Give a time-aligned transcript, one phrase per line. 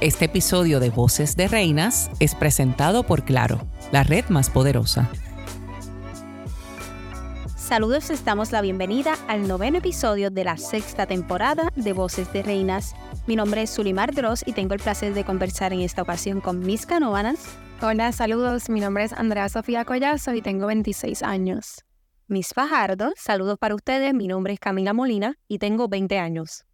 [0.00, 5.10] Este episodio de Voces de Reinas es presentado por Claro, la red más poderosa.
[7.56, 12.42] Saludos, les damos la bienvenida al noveno episodio de la sexta temporada de Voces de
[12.42, 12.94] Reinas.
[13.26, 16.60] Mi nombre es Sulimar Dross y tengo el placer de conversar en esta ocasión con
[16.60, 17.58] mis canóvanas.
[17.82, 18.70] Hola, saludos.
[18.70, 21.84] Mi nombre es Andrea Sofía Collazo y tengo 26 años.
[22.28, 24.14] Miss Fajardo, saludos para ustedes.
[24.14, 26.67] Mi nombre es Camila Molina y tengo 20 años.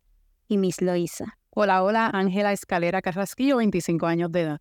[0.54, 1.36] Y Miss Loisa.
[1.50, 4.60] Hola, hola, Ángela Escalera Carrasquillo, 25 años de edad.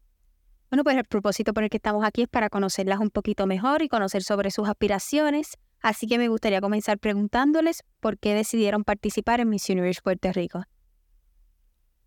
[0.72, 3.84] Bueno, pues el propósito por el que estamos aquí es para conocerlas un poquito mejor
[3.84, 5.60] y conocer sobre sus aspiraciones.
[5.84, 10.64] Así que me gustaría comenzar preguntándoles por qué decidieron participar en Miss Universe Puerto Rico.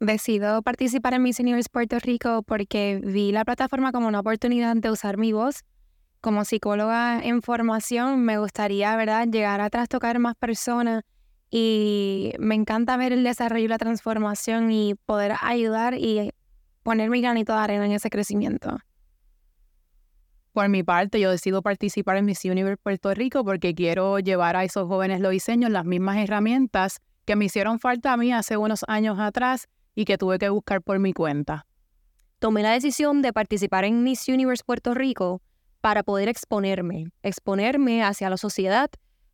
[0.00, 4.90] Decido participar en Miss Universe Puerto Rico porque vi la plataforma como una oportunidad de
[4.90, 5.62] usar mi voz.
[6.20, 11.04] Como psicóloga en formación, me gustaría, ¿verdad?, llegar a trastocar más personas
[11.50, 16.32] y me encanta ver el desarrollo y la transformación y poder ayudar y
[16.82, 18.78] poner mi granito de arena en ese crecimiento.
[20.52, 24.64] Por mi parte, yo decido participar en Miss Universe Puerto Rico porque quiero llevar a
[24.64, 28.84] esos jóvenes lo diseños las mismas herramientas que me hicieron falta a mí hace unos
[28.88, 31.66] años atrás y que tuve que buscar por mi cuenta.
[32.38, 35.42] Tomé la decisión de participar en Miss Universe Puerto Rico
[35.80, 38.88] para poder exponerme, exponerme hacia la sociedad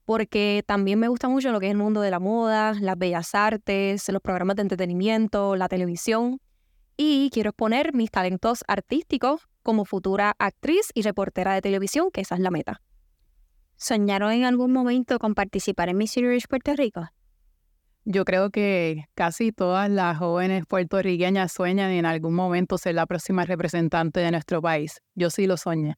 [0.04, 3.34] porque también me gusta mucho lo que es el mundo de la moda, las bellas
[3.34, 6.40] artes, los programas de entretenimiento, la televisión.
[6.96, 12.34] Y quiero exponer mis talentos artísticos como futura actriz y reportera de televisión, que esa
[12.34, 12.82] es la meta.
[13.76, 17.08] ¿Soñaron en algún momento con participar en Miss Universe Puerto Rico?
[18.04, 23.44] Yo creo que casi todas las jóvenes puertorriqueñas sueñan en algún momento ser la próxima
[23.44, 25.00] representante de nuestro país.
[25.14, 25.94] Yo sí lo soñé.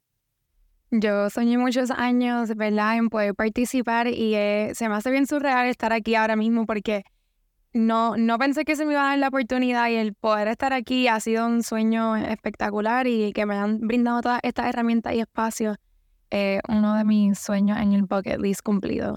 [0.91, 5.67] Yo soñé muchos años, ¿verdad?, en poder participar y eh, se me hace bien surreal
[5.67, 7.05] estar aquí ahora mismo porque
[7.73, 10.73] no, no pensé que se me iba a dar la oportunidad y el poder estar
[10.73, 15.21] aquí ha sido un sueño espectacular y que me han brindado todas estas herramientas y
[15.21, 15.77] espacios.
[16.31, 19.17] Eh, uno de mis sueños en el bucket list cumplido.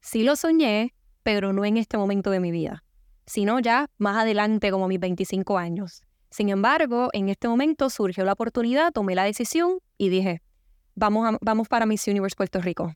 [0.00, 2.84] Sí lo soñé, pero no en este momento de mi vida,
[3.26, 6.02] sino ya más adelante, como mis 25 años.
[6.30, 10.42] Sin embargo, en este momento surgió la oportunidad, tomé la decisión y dije,
[11.00, 12.94] vamos, vamos para Miss Universe Puerto Rico.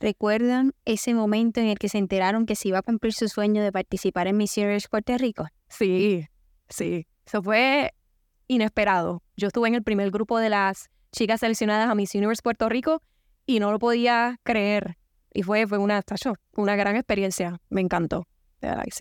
[0.00, 3.62] ¿Recuerdan ese momento en el que se enteraron que se iba a cumplir su sueño
[3.62, 5.46] de participar en Miss Universe Puerto Rico?
[5.68, 6.26] Sí,
[6.68, 7.06] sí.
[7.24, 7.94] Eso fue
[8.48, 9.22] inesperado.
[9.36, 13.00] Yo estuve en el primer grupo de las chicas seleccionadas a Miss Universe Puerto Rico
[13.46, 14.98] y no lo podía creer.
[15.32, 16.02] Y fue, fue una,
[16.56, 17.60] una gran experiencia.
[17.70, 18.26] Me encantó.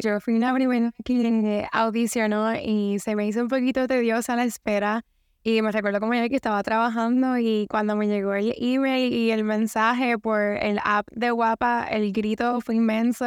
[0.04, 5.06] Yo fui una primera que audicionó y se me hizo un poquito tediosa la espera
[5.44, 9.32] y me recuerdo como yo que estaba trabajando y cuando me llegó el email y
[9.32, 13.26] el mensaje por el app de Guapa, el grito fue inmenso.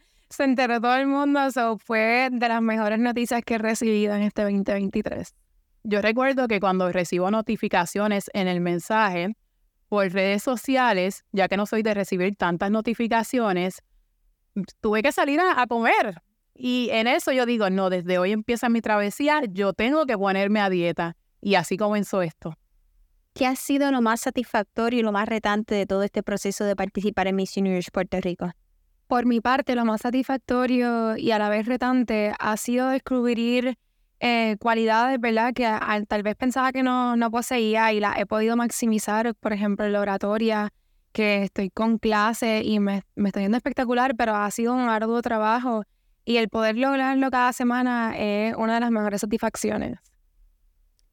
[0.30, 4.22] Se enteró todo el mundo, eso fue de las mejores noticias que he recibido en
[4.22, 5.34] este 2023.
[5.84, 9.36] Yo recuerdo que cuando recibo notificaciones en el mensaje
[9.88, 13.82] por redes sociales, ya que no soy de recibir tantas notificaciones,
[14.80, 16.20] tuve que salir a, a comer.
[16.54, 20.60] Y en eso yo digo, no, desde hoy empieza mi travesía, yo tengo que ponerme
[20.60, 22.56] a dieta y así comenzó esto.
[23.34, 26.74] ¿Qué ha sido lo más satisfactorio y lo más retante de todo este proceso de
[26.74, 28.50] participar en Miss Universe Puerto Rico?
[29.06, 33.78] Por mi parte, lo más satisfactorio y a la vez retante ha sido descubrir
[34.20, 35.54] eh, cualidades, ¿verdad?
[35.54, 35.64] Que
[36.08, 40.00] tal vez pensaba que no, no poseía y las he podido maximizar, por ejemplo, la
[40.00, 40.72] oratoria,
[41.12, 45.22] que estoy con clase y me, me estoy yendo espectacular, pero ha sido un arduo
[45.22, 45.84] trabajo
[46.24, 49.98] y el poder lograrlo cada semana es una de las mejores satisfacciones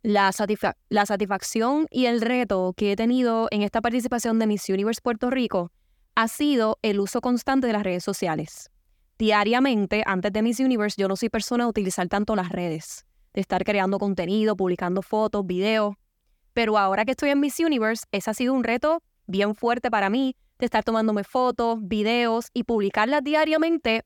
[0.05, 5.31] la, satisfacción y el reto que he tenido en esta participación de Miss Universe Puerto
[5.31, 5.71] Rico
[6.13, 8.69] ha sido el uso constante de las redes sociales.
[9.17, 13.41] Diariamente, antes de Miss Universe, yo no soy persona de utilizar tanto las redes, de
[13.41, 15.95] estar creando contenido, publicando fotos, videos.
[16.53, 20.09] Pero ahora que estoy en Miss Universe, ese ha sido un reto bien fuerte para
[20.09, 24.03] mí, de estar tomándome fotos, videos y publicarlas diariamente.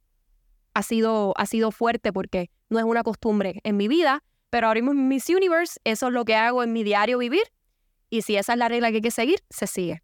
[0.74, 4.82] Ha sido, ha sido fuerte porque no es una costumbre en mi vida, pero ahora
[4.82, 7.44] mismo en Miss Universe, eso es lo que hago en mi diario vivir.
[8.10, 10.02] Y si esa es la regla que hay que seguir, se sigue.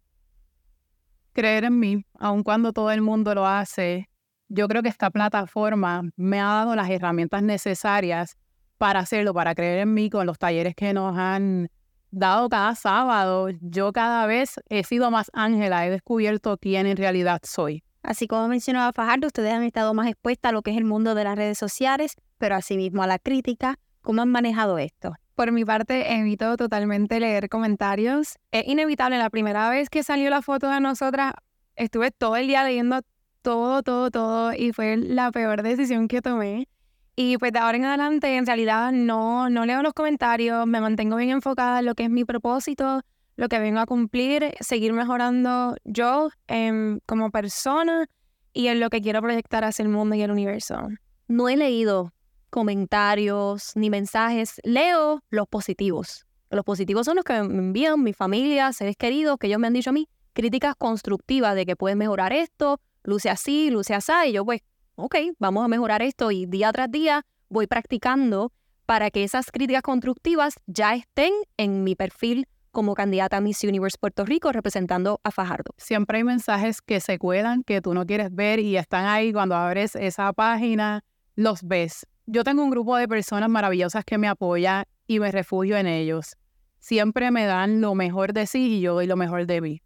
[1.32, 4.08] Creer en mí, aun cuando todo el mundo lo hace,
[4.48, 8.36] yo creo que esta plataforma me ha dado las herramientas necesarias
[8.78, 11.68] para hacerlo, para creer en mí con los talleres que nos han
[12.10, 13.48] dado cada sábado.
[13.60, 17.82] Yo cada vez he sido más Ángela, he descubierto quién en realidad soy.
[18.02, 21.14] Así como mencionaba Fajardo, ustedes han estado más expuestas a lo que es el mundo
[21.16, 25.16] de las redes sociales, pero asimismo a la crítica, ¿Cómo han manejado esto?
[25.34, 28.36] Por mi parte, evito totalmente leer comentarios.
[28.52, 29.18] Es inevitable.
[29.18, 31.32] La primera vez que salió la foto de nosotras,
[31.74, 33.00] estuve todo el día leyendo
[33.42, 36.68] todo, todo, todo y fue la peor decisión que tomé.
[37.16, 41.16] Y pues de ahora en adelante, en realidad, no, no leo los comentarios, me mantengo
[41.16, 43.00] bien enfocada en lo que es mi propósito,
[43.34, 48.06] lo que vengo a cumplir, seguir mejorando yo em, como persona
[48.52, 50.90] y en lo que quiero proyectar hacia el mundo y el universo.
[51.26, 52.12] No he leído
[52.50, 56.26] comentarios ni mensajes, leo los positivos.
[56.50, 59.72] Los positivos son los que me envían mi familia, seres queridos, que ellos me han
[59.72, 64.32] dicho a mí, críticas constructivas de que puedes mejorar esto, luce así, luce así, y
[64.32, 64.60] yo pues,
[64.94, 68.52] ok, vamos a mejorar esto y día tras día voy practicando
[68.86, 73.96] para que esas críticas constructivas ya estén en mi perfil como candidata a Miss Universe
[73.98, 75.72] Puerto Rico representando a Fajardo.
[75.78, 79.56] Siempre hay mensajes que se cuelan, que tú no quieres ver y están ahí cuando
[79.56, 81.02] abres esa página,
[81.34, 82.06] los ves.
[82.28, 86.36] Yo tengo un grupo de personas maravillosas que me apoyan y me refugio en ellos.
[86.80, 89.82] Siempre me dan lo mejor de sí y yo doy lo mejor de mí.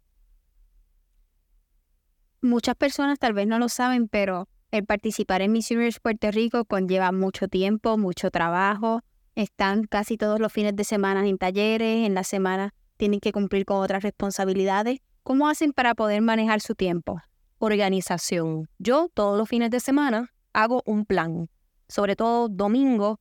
[2.41, 6.65] Muchas personas tal vez no lo saben, pero el participar en Miss Universe Puerto Rico
[6.65, 9.01] conlleva mucho tiempo, mucho trabajo.
[9.35, 13.65] Están casi todos los fines de semana en talleres, en la semana tienen que cumplir
[13.65, 14.99] con otras responsabilidades.
[15.21, 17.21] ¿Cómo hacen para poder manejar su tiempo?
[17.59, 18.67] Organización.
[18.79, 21.47] Yo todos los fines de semana hago un plan,
[21.91, 23.19] sobre todo domingo.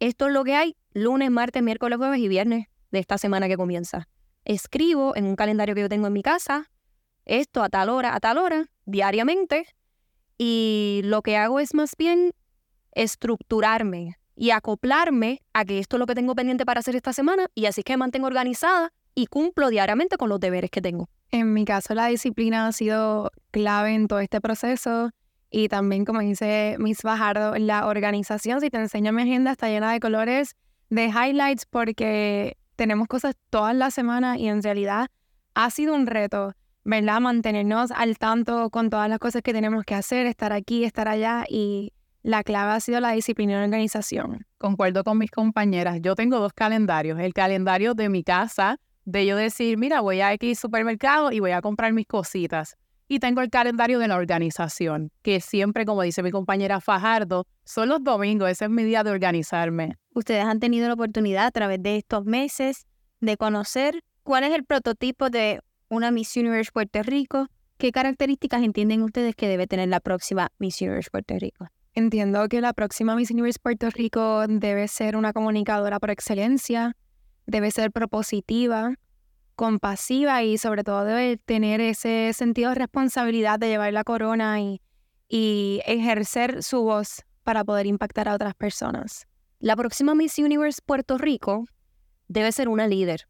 [0.00, 3.56] Esto es lo que hay lunes, martes, miércoles, jueves y viernes de esta semana que
[3.56, 4.08] comienza.
[4.44, 6.68] Escribo en un calendario que yo tengo en mi casa
[7.24, 9.66] esto a tal hora, a tal hora, diariamente.
[10.36, 12.32] Y lo que hago es más bien
[12.92, 17.46] estructurarme y acoplarme a que esto es lo que tengo pendiente para hacer esta semana
[17.54, 21.08] y así que me mantengo organizada y cumplo diariamente con los deberes que tengo.
[21.30, 25.12] En mi caso, la disciplina ha sido clave en todo este proceso
[25.52, 28.60] y también, como dice Miss Bajardo, la organización.
[28.60, 30.56] Si te enseño mi agenda, está llena de colores,
[30.88, 35.08] de highlights, porque tenemos cosas todas las semanas y en realidad
[35.54, 36.54] ha sido un reto,
[36.84, 37.20] ¿verdad?
[37.20, 41.44] Mantenernos al tanto con todas las cosas que tenemos que hacer, estar aquí, estar allá
[41.48, 44.46] y la clave ha sido la disciplina y organización.
[44.56, 45.98] Concuerdo con mis compañeras.
[46.00, 47.18] Yo tengo dos calendarios.
[47.18, 51.50] El calendario de mi casa, de yo decir, mira, voy a X supermercado y voy
[51.50, 52.76] a comprar mis cositas.
[53.08, 57.88] Y tengo el calendario de la organización, que siempre, como dice mi compañera Fajardo, son
[57.88, 59.96] los domingos, ese es mi día de organizarme.
[60.14, 62.86] Ustedes han tenido la oportunidad a través de estos meses
[63.20, 67.48] de conocer cuál es el prototipo de una Miss Universe Puerto Rico.
[67.76, 71.66] ¿Qué características entienden ustedes que debe tener la próxima Miss Universe Puerto Rico?
[71.94, 76.96] Entiendo que la próxima Miss Universe Puerto Rico debe ser una comunicadora por excelencia,
[77.46, 78.94] debe ser propositiva,
[79.54, 84.80] compasiva y sobre todo debe tener ese sentido de responsabilidad de llevar la corona y,
[85.28, 89.26] y ejercer su voz para poder impactar a otras personas.
[89.58, 91.66] La próxima Miss Universe Puerto Rico
[92.28, 93.28] debe ser una líder,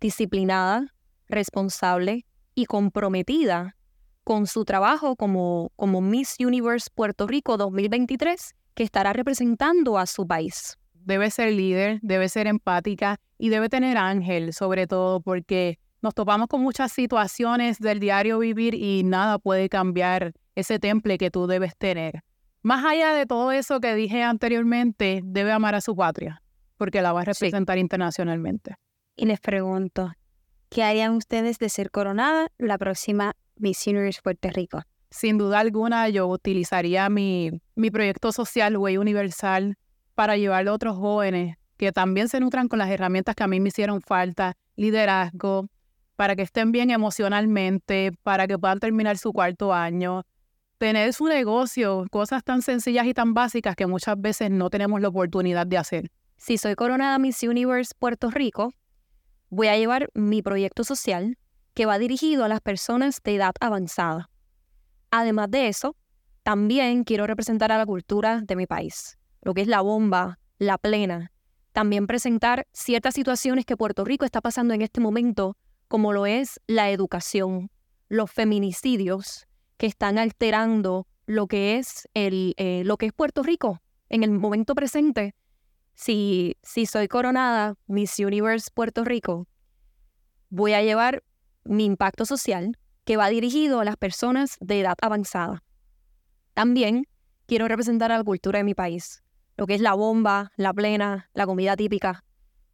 [0.00, 0.94] disciplinada,
[1.28, 3.76] responsable y comprometida
[4.24, 10.26] con su trabajo como, como Miss Universe Puerto Rico 2023, que estará representando a su
[10.26, 10.76] país
[11.10, 16.46] debe ser líder, debe ser empática y debe tener ángel, sobre todo porque nos topamos
[16.46, 21.76] con muchas situaciones del diario vivir y nada puede cambiar ese temple que tú debes
[21.76, 22.22] tener.
[22.62, 26.42] Más allá de todo eso que dije anteriormente, debe amar a su patria,
[26.76, 28.76] porque la va a representar internacionalmente.
[29.16, 30.12] Y les pregunto,
[30.68, 34.82] ¿qué harían ustedes de ser coronada la próxima Miss Universe Puerto Rico?
[35.10, 39.76] Sin duda alguna, yo utilizaría mi, mi proyecto social Way Universal
[40.20, 43.58] para llevar a otros jóvenes que también se nutran con las herramientas que a mí
[43.58, 45.70] me hicieron falta, liderazgo,
[46.14, 50.26] para que estén bien emocionalmente, para que puedan terminar su cuarto año,
[50.76, 55.08] tener su negocio, cosas tan sencillas y tan básicas que muchas veces no tenemos la
[55.08, 56.10] oportunidad de hacer.
[56.36, 58.74] Si soy coronada Miss Universe Puerto Rico,
[59.48, 61.38] voy a llevar mi proyecto social
[61.72, 64.28] que va dirigido a las personas de edad avanzada.
[65.10, 65.96] Además de eso,
[66.42, 70.78] también quiero representar a la cultura de mi país lo que es la bomba, la
[70.78, 71.32] plena.
[71.72, 75.56] También presentar ciertas situaciones que Puerto Rico está pasando en este momento,
[75.88, 77.70] como lo es la educación,
[78.08, 83.80] los feminicidios que están alterando lo que es, el, eh, lo que es Puerto Rico
[84.08, 85.34] en el momento presente.
[85.94, 89.46] Si, si soy coronada Miss Universe Puerto Rico,
[90.48, 91.22] voy a llevar
[91.64, 95.62] mi impacto social que va dirigido a las personas de edad avanzada.
[96.54, 97.06] También
[97.46, 99.22] quiero representar a la cultura de mi país,
[99.60, 102.24] lo que es la bomba, la plena, la comida típica.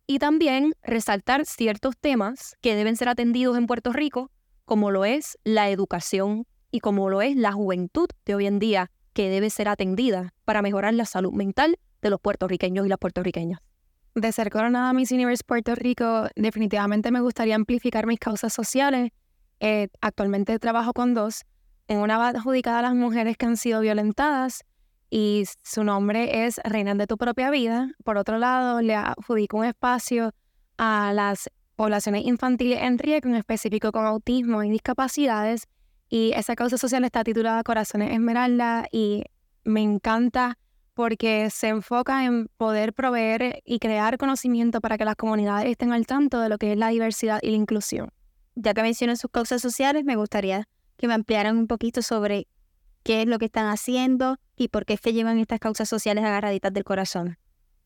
[0.07, 4.31] Y también resaltar ciertos temas que deben ser atendidos en Puerto Rico,
[4.65, 8.93] como lo es la educación y como lo es la juventud de hoy en día,
[9.15, 13.59] que debe ser atendida para mejorar la salud mental de los puertorriqueños y las puertorriqueñas.
[14.15, 19.11] De ser coronada Miss Universe Puerto Rico, definitivamente me gustaría amplificar mis causas sociales.
[19.59, 21.43] Eh, actualmente trabajo con dos.
[21.89, 24.65] En una adjudicada a las mujeres que han sido violentadas
[25.11, 27.91] y su nombre es Reina de tu propia vida.
[28.05, 30.33] Por otro lado, le adjudico un espacio
[30.79, 35.69] a las poblaciones infantiles en riesgo, en específico con autismo y discapacidades.
[36.09, 39.25] Y esa causa social está titulada Corazones Esmeralda y
[39.65, 40.59] me encanta
[40.95, 46.07] porque se enfoca en poder proveer y crear conocimiento para que las comunidades estén al
[46.07, 48.11] tanto de lo que es la diversidad y la inclusión.
[48.55, 52.49] Ya que mencionan sus causas sociales, me gustaría que me ampliaran un poquito sobre
[53.07, 56.25] qué es lo que están haciendo y por qué es que llevan estas causas sociales
[56.25, 57.39] agarraditas del corazón.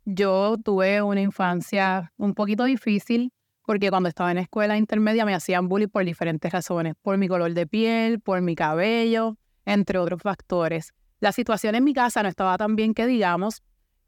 [0.07, 3.31] Yo tuve una infancia un poquito difícil
[3.67, 7.53] porque cuando estaba en escuela intermedia me hacían bullying por diferentes razones, por mi color
[7.53, 9.37] de piel, por mi cabello,
[9.67, 10.95] entre otros factores.
[11.21, 13.63] La situación en mi casa no estaba tan bien que digamos,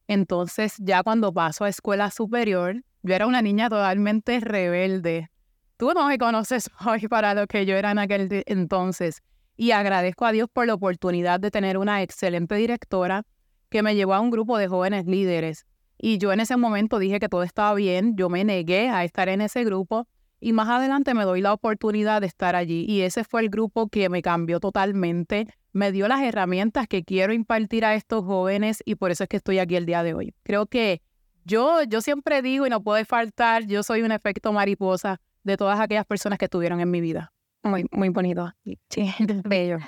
[0.08, 5.30] entonces ya cuando paso a escuela superior, yo era una niña totalmente rebelde.
[5.76, 9.22] Tú no me conoces hoy para lo que yo era en aquel entonces
[9.56, 13.24] y agradezco a Dios por la oportunidad de tener una excelente directora
[13.68, 15.66] que me llevó a un grupo de jóvenes líderes.
[15.98, 19.28] Y yo en ese momento dije que todo estaba bien, yo me negué a estar
[19.28, 20.08] en ese grupo
[20.40, 22.84] y más adelante me doy la oportunidad de estar allí.
[22.88, 27.32] Y ese fue el grupo que me cambió totalmente, me dio las herramientas que quiero
[27.32, 30.34] impartir a estos jóvenes y por eso es que estoy aquí el día de hoy.
[30.42, 31.00] Creo que
[31.44, 35.80] yo, yo siempre digo y no puede faltar, yo soy un efecto mariposa de todas
[35.80, 37.32] aquellas personas que estuvieron en mi vida.
[37.62, 38.52] Muy, muy bonito.
[38.88, 39.12] Sí,
[39.44, 39.78] bello.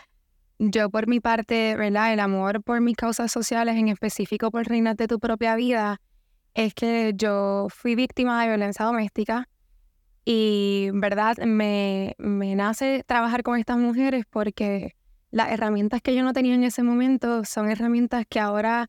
[0.59, 2.13] Yo por mi parte, ¿verdad?
[2.13, 6.01] El amor por mis causas sociales, en específico por Reinas de tu propia vida,
[6.55, 9.49] es que yo fui víctima de violencia doméstica
[10.25, 11.37] y, ¿verdad?
[11.39, 14.95] Me, me nace trabajar con estas mujeres porque
[15.33, 18.89] las herramientas que yo no tenía en ese momento son herramientas que ahora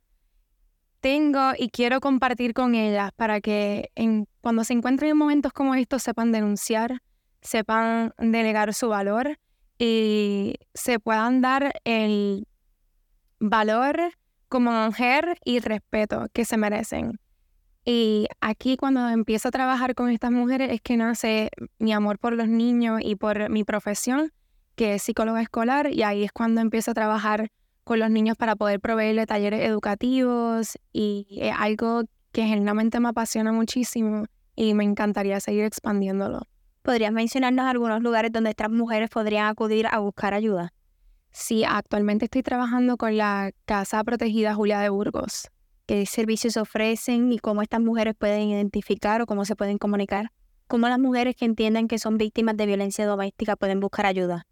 [1.00, 5.76] tengo y quiero compartir con ellas para que en, cuando se encuentren en momentos como
[5.76, 7.02] estos sepan denunciar,
[7.46, 9.38] sepan delegar su valor
[9.78, 12.48] y se puedan dar el
[13.40, 14.14] valor
[14.50, 17.20] como mujer y respeto que se merecen.
[17.84, 22.34] Y aquí cuando empiezo a trabajar con estas mujeres es que nace mi amor por
[22.34, 24.32] los niños y por mi profesión,
[24.76, 27.50] que es psicóloga escolar, y ahí es cuando empiezo a trabajar
[27.84, 33.52] con los niños para poder proveerle talleres educativos y es algo que genuinamente me apasiona
[33.52, 34.26] muchísimo
[34.56, 36.48] y me encantaría seguir expandiéndolo.
[36.86, 40.72] ¿Podrías mencionarnos algunos lugares donde estas mujeres podrían acudir a buscar ayuda?
[41.32, 45.50] Sí, actualmente estoy trabajando con la Casa Protegida Julia de Burgos
[45.86, 50.32] qué servicios ofrecen y cómo estas mujeres pueden identificar o cómo se pueden comunicar.
[50.68, 54.48] ¿Cómo las mujeres que entienden que son víctimas de violencia doméstica pueden buscar ayuda?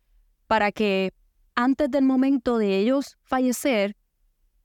[0.48, 1.14] para que
[1.56, 3.96] antes del momento de ellos fallecer,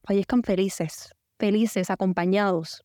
[0.03, 2.85] fallezcan felices, felices, acompañados.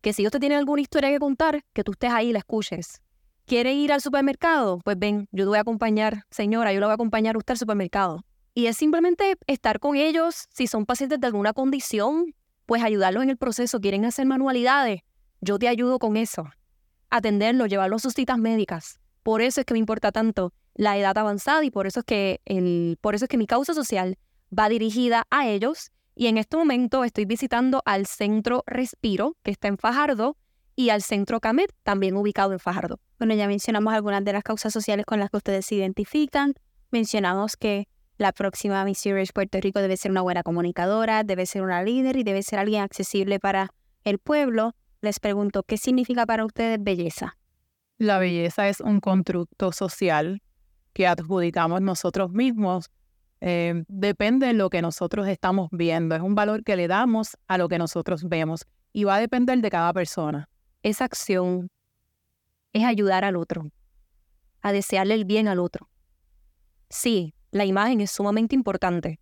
[0.00, 3.02] Que si usted tiene alguna historia que contar, que tú estés ahí y la escuches.
[3.48, 4.78] ¿Quiere ir al supermercado?
[4.84, 7.52] Pues ven, yo te voy a acompañar, señora, yo la voy a acompañar a usted
[7.52, 8.22] al supermercado.
[8.52, 12.34] Y es simplemente estar con ellos si son pacientes de alguna condición,
[12.66, 13.80] pues ayudarlos en el proceso.
[13.80, 15.00] ¿Quieren hacer manualidades?
[15.40, 16.44] Yo te ayudo con eso.
[17.08, 19.00] Atenderlos, llevarlos a sus citas médicas.
[19.22, 22.42] Por eso es que me importa tanto la edad avanzada y por eso es que,
[22.44, 24.18] el, por eso es que mi causa social
[24.56, 25.90] va dirigida a ellos.
[26.14, 30.36] Y en este momento estoy visitando al Centro Respiro, que está en Fajardo,
[30.78, 33.00] y al Centro Camet, también ubicado en Fajardo.
[33.18, 36.54] Bueno, ya mencionamos algunas de las causas sociales con las que ustedes se identifican.
[36.92, 41.62] Mencionamos que la próxima Miss Series Puerto Rico debe ser una buena comunicadora, debe ser
[41.62, 43.70] una líder y debe ser alguien accesible para
[44.04, 44.76] el pueblo.
[45.00, 47.36] Les pregunto, ¿qué significa para ustedes belleza?
[47.96, 50.40] La belleza es un constructo social
[50.92, 52.88] que adjudicamos nosotros mismos.
[53.40, 56.14] Eh, depende de lo que nosotros estamos viendo.
[56.14, 59.58] Es un valor que le damos a lo que nosotros vemos y va a depender
[59.58, 60.48] de cada persona.
[60.82, 61.70] Esa acción
[62.72, 63.70] es ayudar al otro,
[64.60, 65.88] a desearle el bien al otro.
[66.88, 69.18] Sí, la imagen es sumamente importante.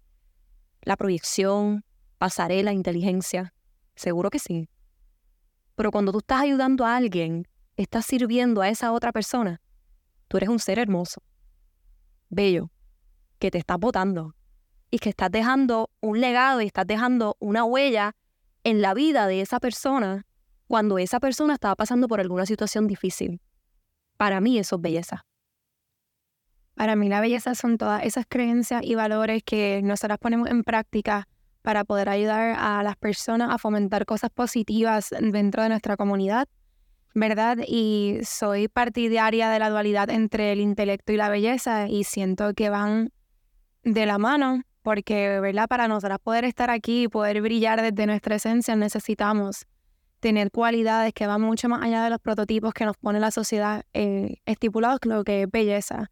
[0.83, 1.85] La proyección,
[2.19, 3.55] pasarela, inteligencia,
[3.95, 4.69] seguro que sí.
[5.75, 9.61] Pero cuando tú estás ayudando a alguien, estás sirviendo a esa otra persona,
[10.29, 11.23] tú eres un ser hermoso,
[12.29, 12.71] bello,
[13.39, 14.35] que te estás votando
[14.91, 18.15] y que estás dejando un legado y estás dejando una huella
[18.63, 20.26] en la vida de esa persona
[20.67, 23.41] cuando esa persona estaba pasando por alguna situación difícil.
[24.17, 25.25] Para mí eso es belleza.
[26.75, 31.27] Para mí la belleza son todas esas creencias y valores que nosotras ponemos en práctica
[31.63, 36.49] para poder ayudar a las personas a fomentar cosas positivas dentro de nuestra comunidad,
[37.15, 37.59] ¿verdad?
[37.67, 42.69] Y soy partidaria de la dualidad entre el intelecto y la belleza y siento que
[42.69, 43.11] van
[43.83, 45.67] de la mano porque, ¿verdad?
[45.67, 49.67] Para nosotras poder estar aquí y poder brillar desde nuestra esencia necesitamos
[50.21, 53.85] tener cualidades que van mucho más allá de los prototipos que nos pone la sociedad
[53.93, 56.11] eh, estipulados, lo que es belleza.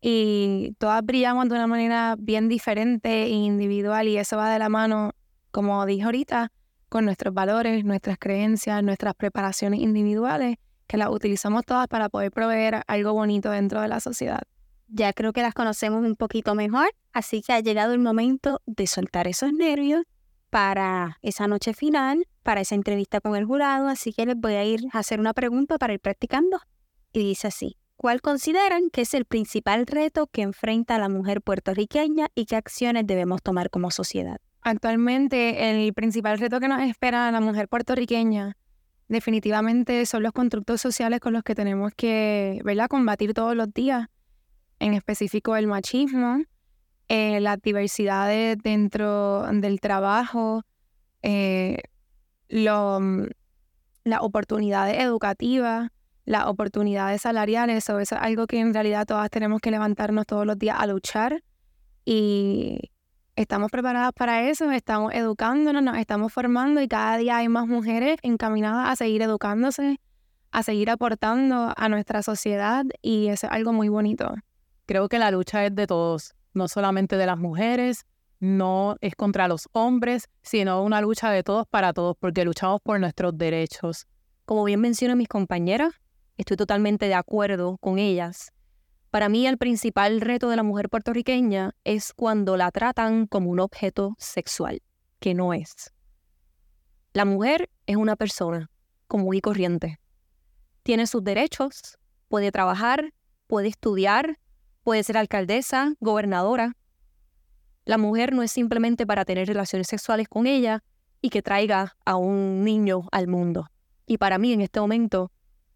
[0.00, 4.68] Y todas brillamos de una manera bien diferente e individual y eso va de la
[4.68, 5.12] mano,
[5.50, 6.52] como dije ahorita,
[6.88, 12.82] con nuestros valores, nuestras creencias, nuestras preparaciones individuales, que las utilizamos todas para poder proveer
[12.86, 14.42] algo bonito dentro de la sociedad.
[14.88, 18.86] Ya creo que las conocemos un poquito mejor, así que ha llegado el momento de
[18.86, 20.02] soltar esos nervios
[20.50, 24.64] para esa noche final, para esa entrevista con el jurado, así que les voy a
[24.64, 26.60] ir a hacer una pregunta para ir practicando.
[27.12, 32.28] Y dice así, ¿cuál consideran que es el principal reto que enfrenta la mujer puertorriqueña
[32.34, 34.36] y qué acciones debemos tomar como sociedad?
[34.60, 38.56] Actualmente el principal reto que nos espera a la mujer puertorriqueña
[39.08, 42.88] definitivamente son los constructos sociales con los que tenemos que ¿verdad?
[42.88, 44.08] combatir todos los días
[44.78, 46.42] en específico el machismo,
[47.08, 50.62] eh, las diversidades dentro del trabajo,
[51.22, 51.78] eh,
[52.50, 53.24] mm,
[54.04, 55.90] las oportunidades educativas,
[56.24, 60.58] las oportunidades salariales, eso, es algo que en realidad todas tenemos que levantarnos todos los
[60.58, 61.42] días a luchar
[62.04, 62.90] y
[63.36, 68.16] estamos preparadas para eso, estamos educándonos, nos estamos formando y cada día hay más mujeres
[68.22, 70.00] encaminadas a seguir educándose,
[70.50, 74.34] a seguir aportando a nuestra sociedad y eso es algo muy bonito.
[74.86, 78.06] Creo que la lucha es de todos, no solamente de las mujeres,
[78.44, 83.00] no es contra los hombres, sino una lucha de todos para todos, porque luchamos por
[83.00, 84.06] nuestros derechos.
[84.44, 85.94] Como bien mencionan mis compañeras,
[86.36, 88.52] estoy totalmente de acuerdo con ellas.
[89.10, 93.60] Para mí el principal reto de la mujer puertorriqueña es cuando la tratan como un
[93.60, 94.82] objeto sexual,
[95.20, 95.92] que no es.
[97.12, 98.70] La mujer es una persona
[99.06, 100.00] común y corriente.
[100.82, 103.12] Tiene sus derechos, puede trabajar,
[103.46, 104.38] puede estudiar,
[104.84, 106.76] Puede ser alcaldesa, gobernadora.
[107.84, 110.82] La mujer no es simplemente para tener relaciones sexuales con ella
[111.20, 113.66] y que traiga a un niño al mundo.
[114.06, 115.30] Y para mí en este momento,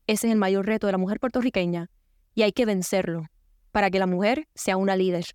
[0.07, 1.91] ese es el mayor reto de la mujer puertorriqueña
[2.35, 3.27] y hay que vencerlo
[3.73, 5.27] para que la mujer sea una líder.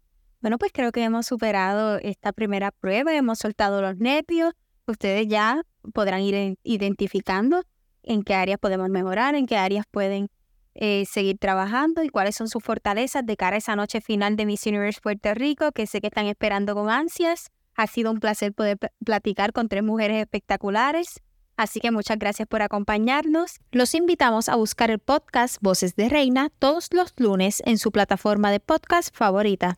[0.42, 4.54] Bueno, pues creo que hemos superado esta primera prueba, hemos soltado los nervios.
[4.88, 7.64] Ustedes ya podrán ir identificando
[8.02, 10.30] en qué áreas podemos mejorar, en qué áreas pueden
[10.76, 14.46] eh, seguir trabajando y cuáles son sus fortalezas de cara a esa noche final de
[14.46, 17.52] Miss Universe Puerto Rico, que sé que están esperando con ansias.
[17.76, 21.22] Ha sido un placer poder platicar con tres mujeres espectaculares.
[21.56, 23.60] Así que muchas gracias por acompañarnos.
[23.72, 28.52] Los invitamos a buscar el podcast Voces de Reina todos los lunes en su plataforma
[28.52, 29.78] de podcast favorita.